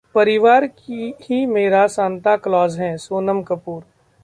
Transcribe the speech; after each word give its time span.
परिवार 0.15 0.63
ही 1.21 1.45
मेरा 1.45 1.85
सांता 1.87 2.35
क्लॉज 2.37 2.79
है: 2.79 2.95
सोनम 2.97 3.41
कपूर 3.41 3.81